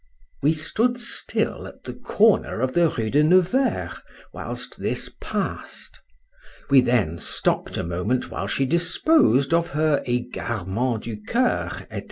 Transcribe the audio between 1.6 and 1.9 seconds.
at